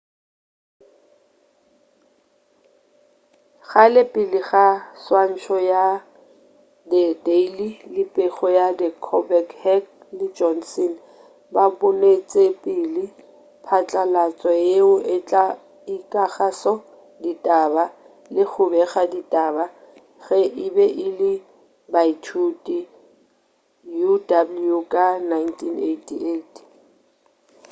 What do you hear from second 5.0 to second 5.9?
swantšho ya